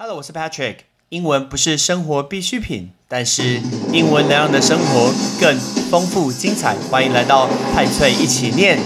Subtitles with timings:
[0.00, 0.76] Hello，我是 Patrick。
[1.08, 3.60] 英文不是生活必需品，但是
[3.92, 5.58] 英文能让你的生活更
[5.90, 6.76] 丰富精彩。
[6.88, 8.78] 欢迎来到派翠一起念。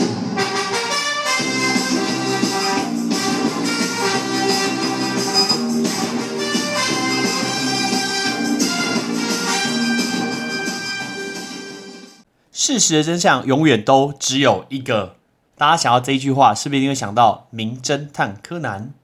[12.50, 15.16] 事实的真相永远都只有一个。
[15.58, 18.94] 大家想到这一句话，是不是一定会想到名侦探柯南？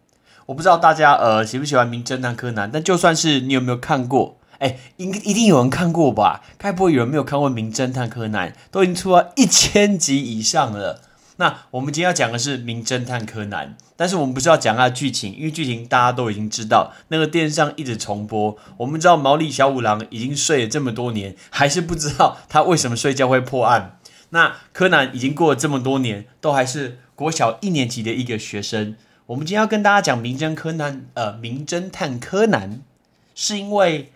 [0.49, 6.43] 我不知道大家呃喜不喜欢《名侦探柯南》，但就算是你有没有看过，哎，应一定有人看过吧？
[6.57, 8.51] 该不会有人没有看过《名侦探柯南》？
[8.71, 11.03] 都已经出了一千集以上了。
[11.37, 18.57] 那我们今天要讲的是《名侦探柯南》，但是我们不是要讲它的剧情，因为剧情大家都已经知道，那个电视上一直重播。
[18.79, 23.99] 我们知道毛利小五郎已经睡了这么多年，还是不知道他为什么睡觉会破案。
[24.31, 28.97] 那柯南已经过了这么多年，都还是国小一年级的一个学生。
[29.29, 32.77] 我们今天要跟大家讲《名侦探柯南》呃，《名侦探柯南》，
[33.35, 34.11] 是因为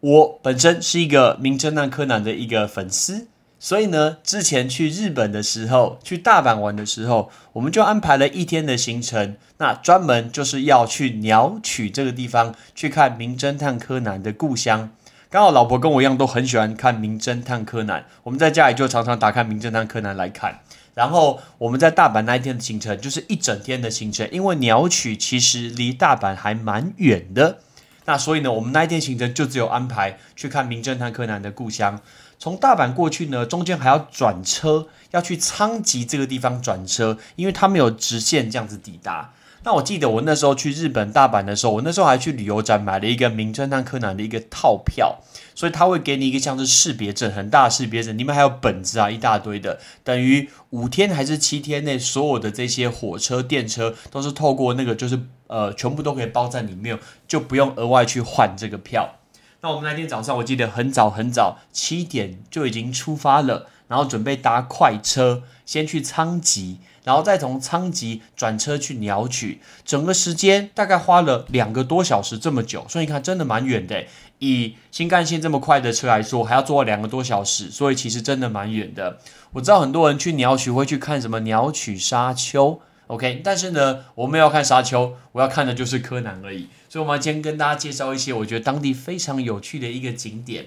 [0.00, 3.28] 我本身是一个《名侦探柯南》的一个粉丝，
[3.60, 14.90] 所以呢，之前去日本的时候，去大阪玩的时候，我们就安排了一天的行程，那专门就是要去鸟取这个地方去看《名侦探柯南》的故乡。
[15.30, 20.58] 刚好老婆跟我一样都很喜欢看《名侦探柯南》，我们在家里就常常打开《名侦探柯南》来看。
[21.00, 27.60] 然后我们在大阪那一天的行程就是一整天的行程，因为鸟取其实离大阪还蛮远的，
[28.04, 31.98] 那所以呢，我们那一天行程就只有安排去看名侦探柯南的故乡。
[32.38, 39.32] 从大阪过去呢，中间还要转车，要去仓吉这个地方转车，因为它没有直线这样子抵达。
[39.62, 45.18] 那我记得我那时候去日本大阪的时候，我那时候还去旅游展买了一个名侦探柯南的一个套票。
[45.60, 59.16] 所以他会给你一个像是识别证，很大的识别证，里面还有本子啊，一大堆的，等于五天还是七天内，所有的这些火车、电车都是透过那个，就是呃，全部都可以包在里面，就不用额外去换这个票。
[59.60, 74.06] 那我们那天早上，我记得很早很早，七点就已经出发了，然后准备搭快车，先去仓吉，然后再从仓吉转车去鸟取，整个时间大概花了两个多小时这么久，所以你看，真的蛮远的。
[74.40, 79.18] 以新干线这么快的车来说，还要坐两个多小时，所以其实真的蛮远的。
[79.52, 86.68] 我知道很多人去鸟取会去看什么鸟取沙丘，OK，但是呢，我没有看沙丘，我要看的就是柯南而已。
[86.88, 90.66] 所以，我们今天跟大家介绍一些我觉得当地非常有趣的一个景点。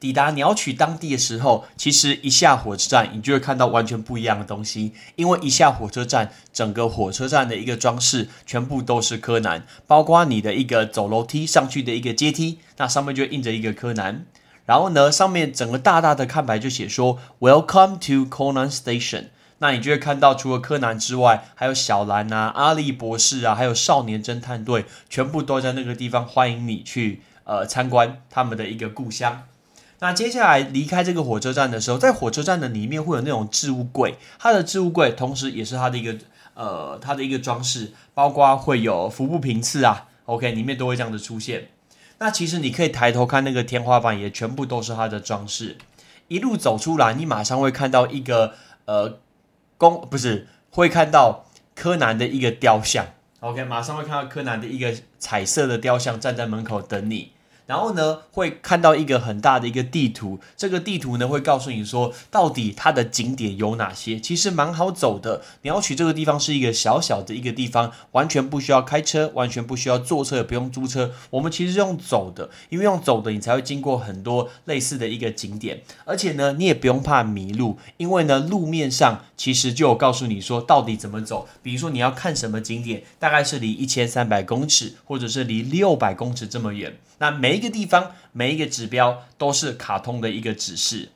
[0.00, 4.92] 抵达鸟取当地的时候，其实一下火车站，你就会看到完全不一样的东西。
[5.16, 14.24] 因为一下火车站，整个火车站的一个装饰全部都是柯南，包括你的一个走楼梯上去的一个阶梯，那上面就印着一个柯南。
[14.66, 19.28] 然后呢，上面整个大大的看牌就写说 “Welcome to Conan Station”。
[19.60, 29.42] 那你就会看到，除了柯南之外，还有小兰啊、阿笠博士啊，还有少年侦探队，全部都在那个地方欢迎你去呃参观他们的一个故乡。
[30.00, 36.16] 那接下来离开这个火车站的时候，在火车站的里面会有那种置物柜，它的置物柜同时也是它的一个
[36.54, 41.70] 呃它的一个装饰，包括会有服部平次啊，OK，里面都会这样的出现。
[42.18, 45.76] 那其实你可以抬头看那个天花板，也全部都是它的装饰。
[46.28, 48.54] 一路走出来，你马上会看到一个
[48.84, 49.18] 呃
[49.76, 53.06] 公不是会看到柯南的一个雕像
[53.40, 57.32] ，OK，马上会看到柯南的一个彩色的雕像站在门口等你。
[57.68, 64.18] 然后呢，会看到一个很大的一个地图，这个地图呢会告诉你说，到底它的景点有哪些。
[64.18, 65.42] 其实蛮好走的。
[65.60, 71.12] 你要去这个地方是一个小小的一个地方，完全不需要开车，完全不需要坐车，也不用租车。
[71.28, 81.46] 我们其实是用走的，因为用走的你才会经过很多类似的一个景点，而且呢，你也不用怕迷路，因为呢，路面上其实就有告诉你说到底怎么走。
[81.62, 86.96] 比如说你要看什么景点，大概是离一千三百公尺，或者是离六百公尺这么远。
[87.20, 91.10] 那每一个地方，每一个指标都是卡通的一个指示。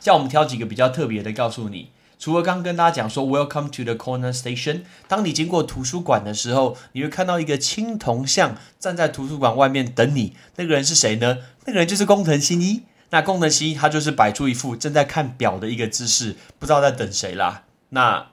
[0.00, 1.90] 像我们挑几个比较特别的，告诉你。
[2.18, 10.36] 除了刚刚跟大家讲说 “Welcome to the corner station”，当你经过图书馆的时候，你会看到一个青铜像站在图书馆外面等你。
[10.56, 11.38] 那个人是谁呢？
[11.66, 12.82] 那个人就是工藤新一。
[13.10, 17.62] 那工藤新一他就是摆出一副正在看表的一个姿势，不知道在等谁啦。
[17.90, 18.31] 那。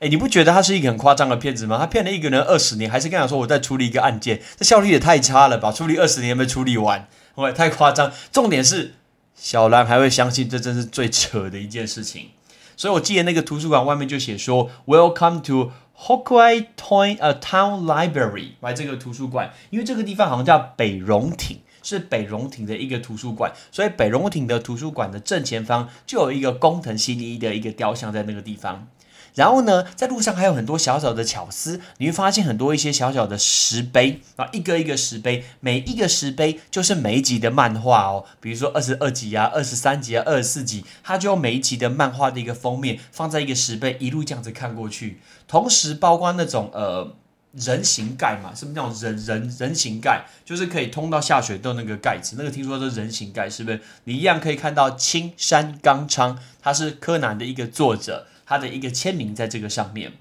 [0.00, 1.76] 哎，你不觉得他是一个很夸张的骗子吗？
[1.76, 5.70] 他骗了一个人二十年，还是跟他说我在处理一个案件，这效率也太差了吧？
[5.70, 8.10] 处理二十年没处理完，喂，太夸张。
[8.32, 8.94] 重点是
[9.34, 12.30] 小兰还会相信，这真是最扯的一件事情。
[12.78, 28.88] 所以我记得那个图书馆外面就写说，Welcome to Hokkaido Town 呃 Town Library，来这个图书馆，因为这个地方好像叫北荣町，是北荣町的一个图书馆，所以北荣町的图书馆的正前方就有一个工藤新一的一个雕像在那个地方。
[29.34, 38.24] 然后呢，在路上还有很多小小的巧思，你会发现很多一些小小的石碑啊，一个一个石碑，每一个石碑就是每一集的漫画哦。
[38.40, 45.20] 比如说二十二集啊、二十三集啊、二十四集，它就每一集的漫画的一个封面放在一个石碑，一路这样子看过去。
[45.46, 47.14] 同时，包括那种呃
[47.52, 53.80] 人形盖嘛，是不是那种人人人形盖，就是可以通到下水道那个盖子，那个听说是人形盖，是不是？
[54.04, 58.26] 你一样可以看到青山刚昌，他是柯南的一个作者。
[58.50, 60.14] 他的一个签名在这个上面，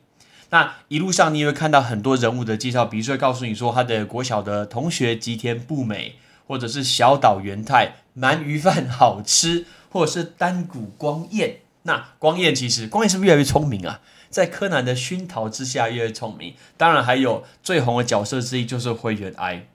[0.52, 6.14] 那一路上你也会看到很多人物的介绍，比如说告诉你说他的国小的同学吉田不美，
[6.46, 11.62] 或者是小岛元太鳗鱼饭好吃，或者是丹谷光彦。
[11.82, 14.02] 那光彦其实光彦是不是越来越聪明啊？
[14.30, 16.54] 在柯南的熏陶之下越来越聪明。
[16.78, 19.66] 当然还有最红的角色之一就是灰原哀。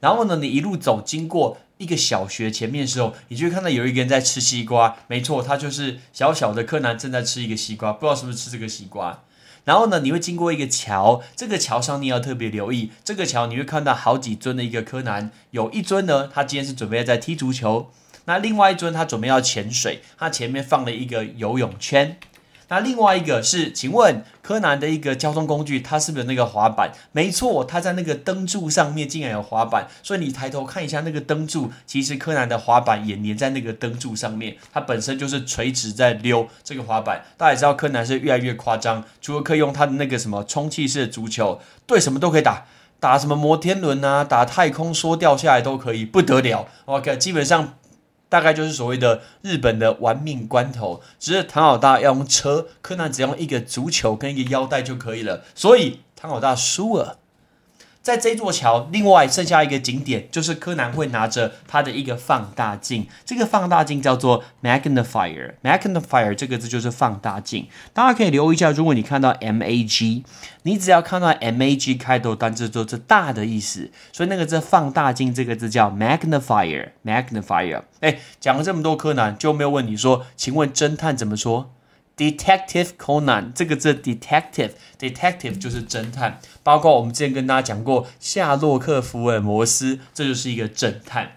[0.00, 1.56] 然后呢，你一路走经过。
[1.78, 4.96] 一个小学前面的时候，你就会看到有一个人在吃西瓜。
[5.08, 9.22] 没错，他就是小小的柯南正在吃一个西瓜，不知道是不是吃这个西瓜。
[9.64, 17.90] 然后呢，你会经过一个桥，这个桥上你要特别留意，这个桥你会看到好几尊的一个柯南，有一尊呢，他今天是准备在踢足球；
[18.26, 22.18] 那另外一尊他准备要潜水，他前面放了一个游泳圈。
[22.68, 26.92] 那另外一个是，请问柯南的一个交通工具，它是不是那个滑板？
[27.12, 37.24] 没错，它在那个灯柱上面竟然有滑板，所以你抬头看一下那个灯柱，其实柯南的滑板也粘在那个灯柱上面，它本身就是垂直在溜这个滑板。
[37.36, 42.64] 大家也知道柯南是越来越夸张，除了可以用他的那个什么充气式的足球，对什么都可以打，
[42.98, 46.66] 打什么摩天轮啊，打太空梭掉下来都可以，不得了。
[46.86, 47.74] OK，基本上。
[48.34, 57.18] 大概就是所谓的日本的玩命关头，只是唐老大要用车，柯南只用一个足球跟一个腰带就可以了，所以唐老大输了。
[58.04, 63.06] 在这座桥，另外剩下一个景点，就是柯南会拿着他的一个放大镜。
[63.24, 65.54] 这个放大镜叫做 magnifier。
[65.62, 67.66] magnifier 这个字就是放大镜。
[67.94, 70.22] 大家可以留意一下，如果你看到 mag，
[70.64, 73.90] 你只要看到 mag 开头单字，就是大的意思。
[74.12, 76.90] 所以那个字放大镜这个字叫 magnifier。
[77.02, 77.84] magnifier。
[78.00, 81.70] 哎，讲了这么多柯南，就没有问你说，请问侦探怎么说
[82.16, 91.32] ？Detective Conan 这个字，detective，detective 就是侦探，包括我们之前跟大家讲过夏洛克福尔摩斯，这就是一个侦探。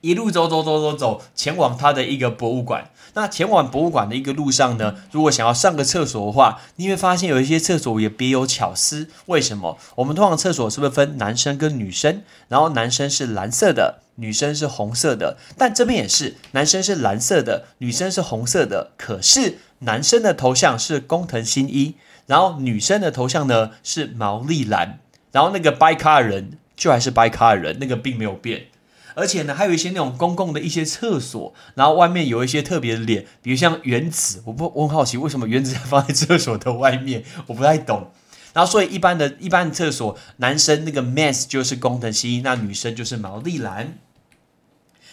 [0.00, 2.90] 一路走走走走走，前往他的一个博物馆。
[3.12, 9.10] 那前往博物馆的一个路上呢，如果想要上个厕所的话，你会发现有一些厕所也别有巧思。
[9.26, 9.76] 为什么？
[9.96, 12.22] 我们通常厕所是不是分男生跟女生？
[12.48, 15.36] 然后男生是蓝色的，女生是红色的。
[15.58, 18.92] 但这边也是，男生是蓝色的，女生是红色的。
[18.96, 21.96] 可是男生的头像是工藤新一，
[22.26, 25.00] 然后女生的头像呢是毛利兰，
[25.32, 28.66] 然后那个掰卡人就还是掰卡人，那个并没有变。
[29.14, 38.12] 而且呢，还有一些那种公共的一些厕所，然后外面有一些特别的脸，比如像原子，我不我很好奇为什么原子要放在厕所的外面，我不太懂。
[38.52, 43.98] 然后所以一般的一般的厕所，男生那个 mans 就是工藤新一，那女生就是毛利兰。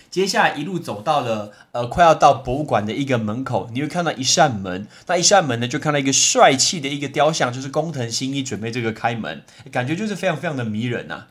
[0.09, 11.25] 接下来一路走到了呃快要到博物馆的一个门口，你会看到一扇门，那一扇门呢就看到一个帅气的一个雕像，就是工藤新一准备这个开门，感觉就是非常非常的迷人呐。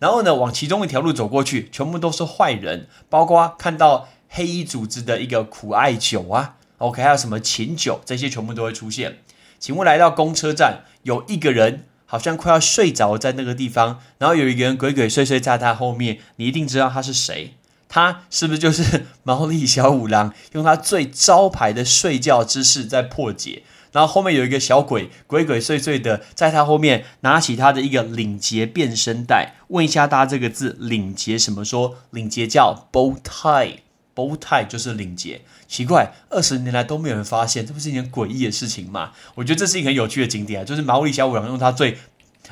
[0.00, 9.18] 然后呢，往其中一条路走过去，全部都是坏人，包括看到黑衣组织的一个苦艾酒啊，OK，还有什么琴酒，这些全部都会出现。
[9.58, 17.54] 请问来到公车站，有一个人好像快要睡着在那个地方，然后有一个人鬼鬼祟祟在他后面，你一定知道他是谁？
[17.88, 20.32] 他是不是就是 毛利小五郎？
[20.52, 23.62] 用他最招牌的睡觉姿势在破解。
[23.90, 31.64] 然后后面有一个小鬼，鬼鬼祟祟的，在他后面拿起他的一个领结变身带，问一下大家这个字领结什么？
[31.64, 35.40] 说领结叫 bow tie，bow tie 就是领结。
[35.66, 39.12] 奇怪，二十年来都没有人发现，这不是一件诡异的事情吗？
[39.34, 41.96] 我觉得这是一个很有趣的景点啊，就是毛利小五郎用他最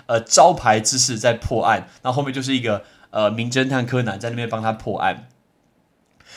[0.06, 5.28] 呃招牌姿势在破案，然后后面就是一个呃名侦探柯南在那边帮他破案。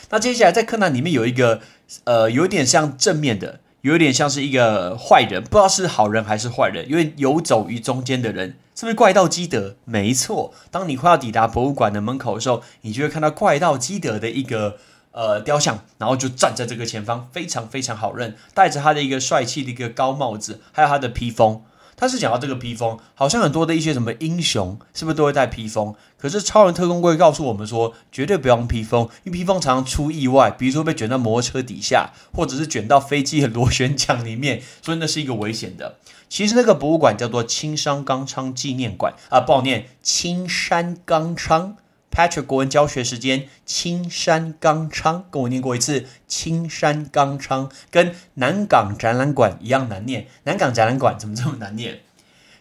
[0.09, 1.61] 那接下来在柯南里面有一个
[2.03, 3.59] 呃有点像正面的。
[3.81, 9.77] 有点像是一个坏人，不知道是好人还是坏人，因为游走于中间的人是不是怪盗基德？
[9.85, 14.75] 没错，当你快要抵达博物馆的门口的时候，你就会看到怪盗基德的一个
[15.13, 21.63] 呃雕像，然后就站在这个前方，非常非常好认，戴着他的一个帅气的一个高帽子，还有他的披风。
[21.99, 25.93] 他是讲到这个披风，好像很多的一些什么英雄是不是都会带披风？
[26.17, 35.97] 可是超人特工会告诉我们说，绝对不用披风，因为披风常常出意外，比如说被卷到摩托车底下，或者是卷到飞机的螺旋桨里面，所以那是一个危险的。
[36.29, 41.75] 其实那个博物馆叫做青山钢昌纪念馆啊，不好念，青山钢昌
[42.19, 50.27] Patrick 国文教学时间，青山刚昌，跟我念过一次，青山刚昌跟南港展览馆一样难念。
[50.43, 51.99] 南港展览馆怎么这么难念？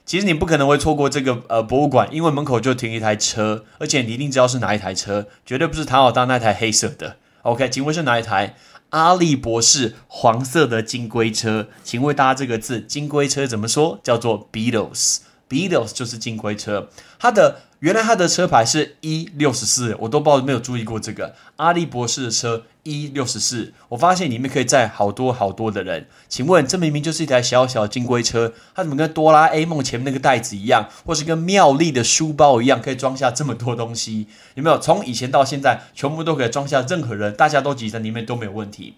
[0.07, 7.17] 其实你不可能会错过这个呃博物馆，因为门口就停一台车，而且你一定知道是哪一台车，绝对不是唐老大那台黑色的。
[7.43, 8.55] OK，请问是哪一台？
[8.91, 13.99] 阿笠博士黄色的金龟车，请问大家这个字金龟车怎么说？
[14.05, 16.89] 叫做 Beatles Beatles 就是金龟车，
[17.19, 17.61] 它的。
[17.81, 23.73] 原来它的车牌是一六十四，我都不知道没有注意过这个阿笠博士的车一六十四。
[23.91, 34.27] 我发现里面可以载好多好多的人，请问这明明就是一台小小金龟车，它怎么跟哆啦 A 梦前面那个袋子一样，或是跟妙丽的书包一样，可以装下这么多东西？
[34.57, 34.77] 有没有？
[34.81, 38.95] 从以前到现在，全部都可以装下任何人，大家都挤在里面都没有问题。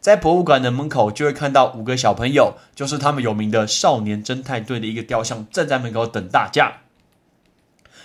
[0.00, 6.78] 在博物馆的门口就会看到五个小朋友，就是他们有名的少年侦探队的一个雕像，站在门口等大家。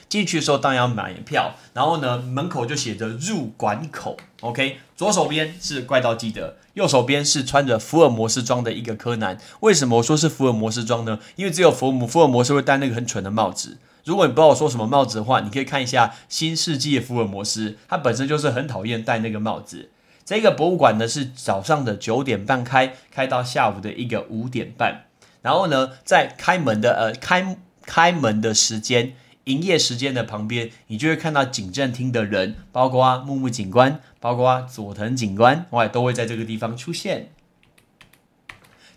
[0.09, 4.17] 进去的时候当然要买票，然后呢，门口就写着入馆口。
[4.41, 9.39] OK，左手边是怪盗基德，右手边是穿着福尔摩斯装的一个柯南。
[9.62, 11.19] 为什么我说是福尔摩斯装呢？
[11.35, 13.79] 因为只有福姆福尔摩斯会戴那个很蠢的帽子。
[14.03, 19.89] 如果你不知道我说什么帽子的话，你可以看一下《新世纪福尔摩斯》，他本身就是很讨厌戴那个帽子。
[20.25, 25.05] 这个博物馆呢是早上的九点半开，开到下午的一个五点半。
[25.41, 29.13] 然后呢，在开门的呃开开门的时间。
[29.45, 37.27] 营业时间的旁边，你就会看到警政厅的人，包括木木警官，包括佐藤警官，外都会在这个地方出现。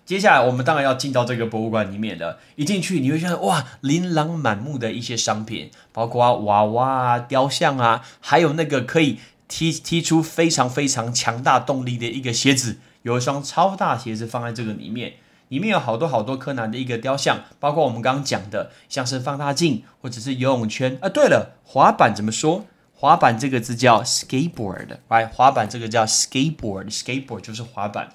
[0.04, 2.38] 接下来，我们当然要进到这个博物馆里面了。
[2.54, 9.18] 一进去，你会看到哇，琳琅满目的一些商品，包括娃娃啊、雕像啊，还有那个可以
[9.48, 15.14] 踢踢出非常非常强大动力的一个鞋子，有一双超大鞋子放在这个里面。
[15.48, 21.08] 里面有好多好多柯南的一个雕像，包括我们刚刚讲的，像是放大镜或者是游泳圈啊。
[21.08, 22.66] 对了，滑板怎么说？
[22.92, 28.08] 滑板这个字叫 skateboard，来滑板这个叫 skateboard，skateboard 就是滑板。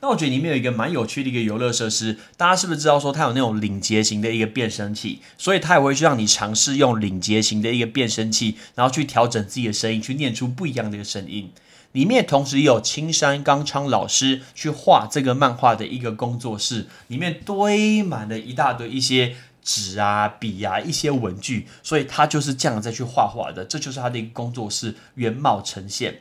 [0.00, 5.20] 那我觉得里面有一个蛮有趣的一个游乐设施，大家是不是知道说它有那种领结型的一个变声器？
[5.36, 11.50] 所以它也会去让你尝试用领结型的一个变声器，然后去调整自己的声音，去念出不一样的一个声音。
[11.92, 26.20] 里面同时有青山刚昌老师去画这个漫画的一个工作室，里面堆满了一大堆一些纸啊、笔啊、一些文具，所以他就是这样再去画画的，这就是他的一个工作室原貌呈现。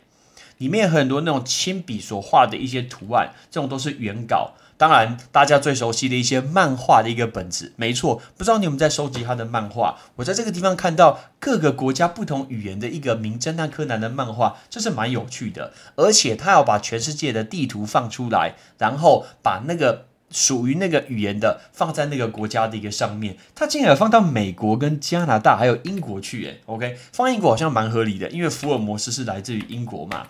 [0.57, 4.53] 里面有很多那种亲笔所画的一些图案，这种都是原稿。
[4.79, 8.21] 当然，大家最熟悉的一些漫画的一个本子，没错。
[8.37, 9.97] 不知道你有没有在收集他的漫画？
[10.17, 15.73] 我在这个地方看到各个国家不同语言的一个名侦探柯南的漫画，这是蛮有趣的。
[15.95, 23.35] 而且他要把全世界的地图放出来，然后把那个属于那个语言的放在那个国家的一个上面。
[23.55, 30.27] 他竟然放到美国、跟加拿大还有英国去，诶 o k 放英国好像蛮合理的，因为福尔摩斯是来自于英国嘛。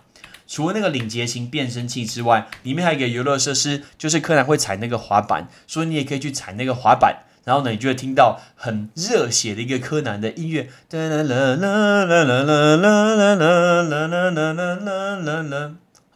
[0.47, 7.23] 除了那个领结型变声器之外，里面还有一个游乐设施，就是柯南会踩那个滑板，所以你也可以去踩那个滑板。
[7.43, 10.67] 然后呢，你就会听到很热血的一个柯南的音乐。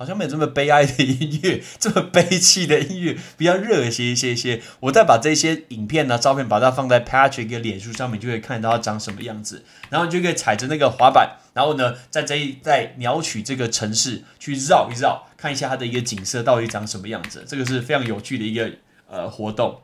[0.01, 4.59] 好像没有这么悲哀的音乐，这么悲戚的音乐，比较热血一些一些。
[4.79, 9.63] 我再把这些影片呢、照片，把它放在 Patrick 的脸书上面，就可以看到它长什么样子。
[9.91, 17.45] 然后你就可以踩着那个滑板，然后呢，在这一在鸟取这个城市去绕一绕，看一下它的一个景色到底长什么样子。
[17.47, 18.71] 这个是非常有趣的一个
[19.07, 19.81] 呃活动。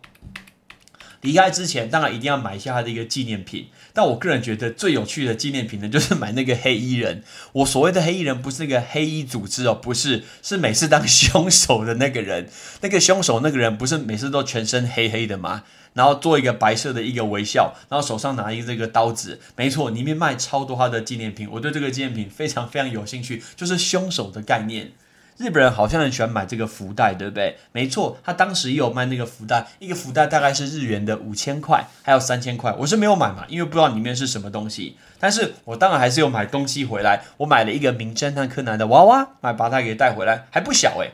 [1.22, 3.68] 离开之前，当然一定要买一下它的一个纪念品。
[3.98, 7.24] 但我个人觉得最有趣的纪念品呢，就是买那个黑衣人。
[7.52, 12.48] 我所谓的黑衣人，不是那个黑衣组织哦，不是，是每次当凶手的那个人。
[12.82, 15.64] 那个凶手那个人，不是每次都全身黑黑的吗？
[15.96, 19.40] 然后做一个白色的一个微笑，然后手上拿一个这个刀子。
[19.56, 21.50] 没错，里面卖超多他的纪念品。
[21.54, 24.92] 我对这个纪念品非常非常有兴趣，就是凶手的概念。
[25.38, 27.58] 日本人好像很喜欢买这个福袋，对不对？
[27.72, 32.74] 没错，他当时也有卖那个福袋，一个福袋大概是日元的五千块，还有三千块。
[32.80, 34.98] 我是没有买嘛，因为不知道里面是什么东西。
[35.20, 37.24] 但是我当然还是有买东西回来。
[37.38, 41.12] 我买了一个名侦探柯南的娃娃，买把它给带回来，还不小诶。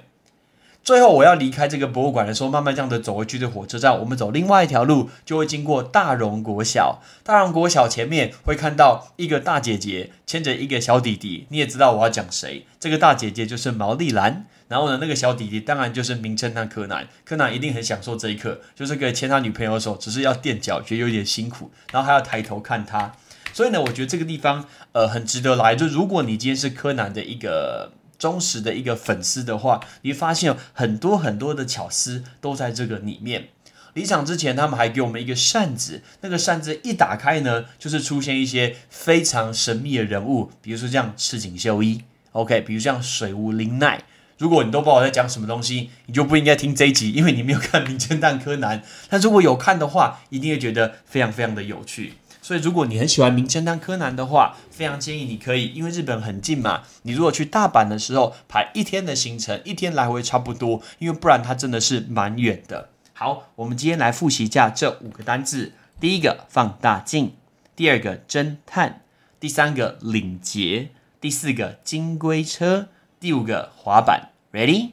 [0.83, 7.01] 最后我要离开这个博物馆的时候，慢慢这样子走回去的火车站，我们走另外一条路，就会经过大荣国小。
[7.23, 12.65] 大荣国小前面会看到一个大姐姐牵着一个小弟弟，你也知道我要讲谁？
[12.81, 17.07] 这个大姐姐就是毛利兰，然后呢，那个小弟弟当然就是名侦探柯南。
[17.23, 23.13] 柯南一定很享受这一刻，就是可以牵他女朋友的手，只是要垫脚，觉得有点辛苦，然后还要抬头看他。
[23.53, 25.77] 所以呢，我觉得这个地方呃很值得来。
[25.77, 27.93] 就如果你今天是柯南的一个。
[28.23, 33.49] 忠实的一个粉丝的话，你会发现很多很多的巧思都在这个里面。
[33.95, 42.01] 离场之前，他们还给我们一个扇子，那个扇子一打开呢，就是出现一些非常神秘的人物，比如说像赤井秀一
[42.31, 44.01] ，OK，比如像水无林奈。
[44.37, 48.79] 如果你都不知道我在讲什么东西，你就不应该听这一集，因为你没有看《名侦探柯南》。
[49.09, 52.13] 但如果有看的话，一定会觉得非常非常的有趣。
[52.43, 56.83] 所以，如果你很喜欢《名侦探柯南》的话，非常建议你可以，因为日本很近嘛。
[57.03, 62.89] 你如果去大阪的时候排一天的行程，一天来回差不多，因为不然它真的是蛮远的。
[63.13, 65.71] 好，我们今天来复习一下这五个单字：
[66.01, 67.37] 第一个放大镜，
[67.77, 69.03] 第二个侦探，
[69.39, 70.89] 第三个领结，
[71.21, 72.89] 第四个金龟车，
[73.21, 74.31] 第五个滑板。
[74.51, 74.89] Ready？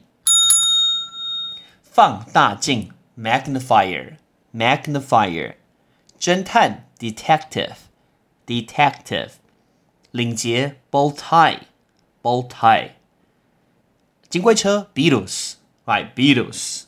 [1.83, 5.55] 放大镜 （magnifier），magnifier。
[6.21, 9.29] 侦探 （detective），detective。
[10.11, 12.89] 领结 （bow tie），bow tie。
[14.29, 16.83] 金龟车 （Beatles），right？Beatles。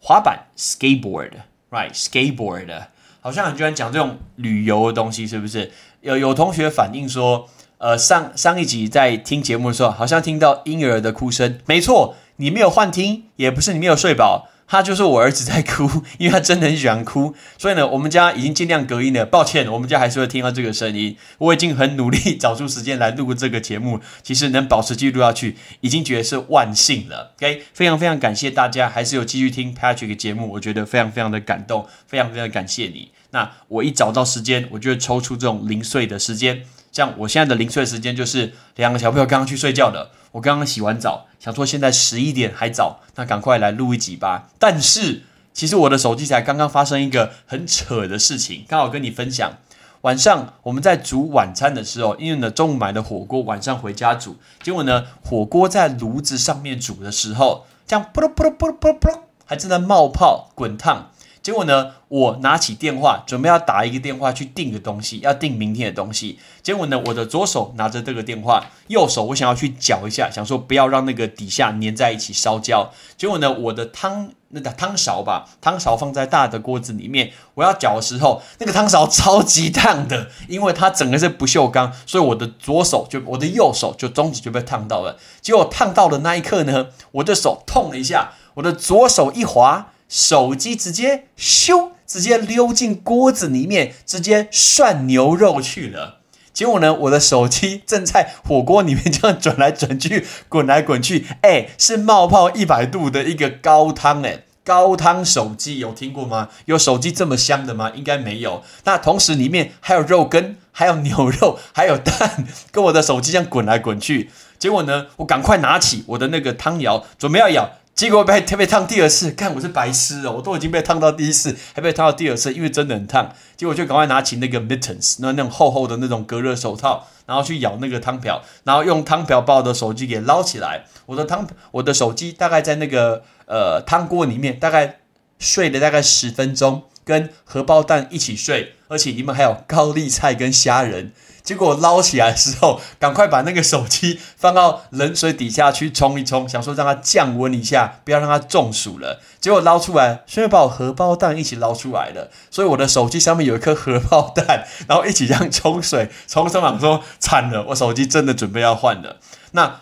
[0.00, 2.86] 滑板 （skateboard），right？Skateboard。
[3.20, 5.70] 好像很喜欢讲这种旅游的东西，是不是？
[6.00, 11.60] 有有同学反映说，呃，上上一集在听节目的时候，好像听到婴儿的哭声。
[11.66, 14.48] 没错，你没有幻听，也不是你没有睡饱。
[14.70, 19.26] 他就是我儿子在哭， 因为他真的很喜欢哭，所以呢，我们家已经尽量隔音了。
[19.26, 21.16] 抱歉，我们家还是会听到这个声音。
[21.38, 27.34] 我已经很努力找出时间来录这个节目，其实能保持记录下去，已经觉得是万幸了。
[27.38, 33.10] OK，非常非常感谢大家，还是有继续听 Patrick 的节目，我觉得非常非常的感动，非常非常感谢你。
[33.32, 36.62] 那我一找到时间，我就会抽出这种零碎的时间。
[36.92, 40.10] 像我现在的零碎时间，就是两个小朋友刚刚去睡觉了。
[40.32, 44.48] 我刚刚洗完澡，想说现在十一点还早，那赶快来录一集吧。
[44.58, 49.58] 但是其实我的手机才刚刚发生一个很扯的事情，刚好跟你分享。
[50.02, 61.10] 晚上我们在煮晚餐的时候，因为呢中午买的火锅，晚上回家煮，结果呢火锅在炉子上面煮的时候，这样噗噜噗噜噗噜噗噜噗噜，还正在冒泡滚烫。
[61.42, 66.38] 结果呢，我拿起电话，准备要打一个电话去订个东西，要订明天的东西。
[66.62, 72.92] 结果呢，我的左手拿着这个电话，右手我想要去搅一下，想说不要让那个底下粘在一起烧焦。
[73.16, 85.16] 结果呢，我的汤那个汤勺吧，汤勺放在大的锅子里面，我要搅的时候，那个汤勺超级烫的，因为它整个是不锈钢，所以我的左手就我的右手就中指就被烫到了。
[85.40, 89.92] 结果烫到的那一刻呢，我的手痛了一下，我的左手一滑。
[90.10, 96.18] 手机直接咻，直接溜进锅子里面，直接涮牛肉去了。
[96.52, 101.24] 结果呢，我的手机正在火锅里面这样转来转去，滚来滚去。
[101.42, 106.48] 哎，是冒泡一百度的一个高汤，哎，高汤手机有听过吗？
[106.64, 107.92] 有手机这么香的吗？
[107.94, 108.64] 应该没有。
[108.82, 114.28] 那同时里面还有肉羹，还有牛肉，还有蛋，跟我的手机这样滚来滚去。
[114.58, 117.70] 结果呢，我赶快拿起我的那个汤舀，准备要舀。
[118.00, 123.30] 结果被特别烫第二次，看我是白痴哦，我都已经被烫到第一次，还被烫到第二次，因为真的很烫。
[123.58, 130.86] 结果就赶快拿起那个 mittens，那那种厚厚的那种隔热手套，然后去舀那个汤瓢，然后用汤瓢把我的手机给捞起来。
[131.04, 135.00] 我的汤，我的手机大概在那个呃汤锅里面，大概
[135.38, 141.12] 睡了大概十分钟，跟荷包蛋一起睡，而且里面还有高丽菜跟虾仁。
[141.42, 149.22] 结果捞起来的时候，赶快把那个手机放到冷水底下去冲一冲，想说让它降温一下，不要让它中暑了。
[149.40, 152.30] 结果捞出来，顺便把我荷包蛋一起捞出来了。
[152.50, 159.16] 所以我的手机上面有一颗荷包蛋，然后一起这样冲水，冲上网说惨了，我手机真的准备要换了。
[159.52, 159.80] 那。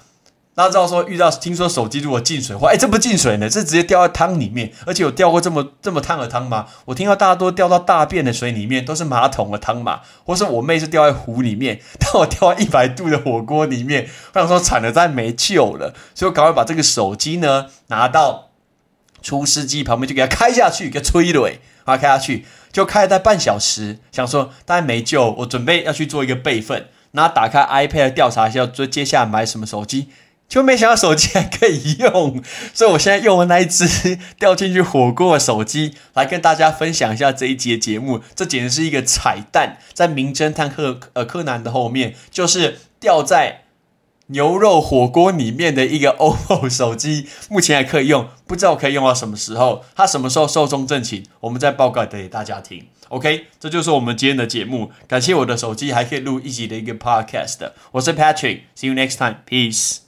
[0.59, 6.67] 大家知道说遇到听说手机如果进水话，哎，这不进水呢，这直接掉在汤里面，而且有掉过这么这么烫的汤吗？
[6.87, 18.49] 我听到大家都掉到大便的水里面，都是马桶的汤嘛，或是我妹是掉在湖里面， 但我掉在一百度的火锅里面，我想说惨了，再没救了，所以我赶快把这个手机呢拿到
[19.23, 30.09] 除湿机旁边，就给它开下去，给吹蕊，把它开下去，就开了大半小时，想说大概没救，我准备要去做一个备份，然后打开 iPad 调查一下，说接下来买什么手机。
[30.49, 38.21] 就没想到手机还可以用，所以我现在用了那一只 掉进去火锅的手机来跟大家分享一下这一节节目。
[38.35, 43.65] 这简直是一个彩蛋，在《名侦探柯呃柯南》的后面，就是掉在
[44.29, 49.85] 牛肉火锅里面的一个 OPPO 手机，目前还可以用，不知道可以用到什么时候。
[49.95, 52.87] 它什么时候寿终正寝，我们再报告给大家听。
[53.11, 54.91] OK，这就是我们今天的节目。
[55.07, 57.73] 感谢我的手机还可以录一集的一个 Podcast。
[57.93, 60.08] 我是 Patrick，See you next time，Peace。